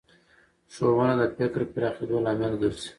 ښوونه 0.73 1.13
د 1.21 1.23
فکر 1.37 1.61
پراخېدو 1.73 2.17
لامل 2.25 2.53
ګرځي 2.61 2.89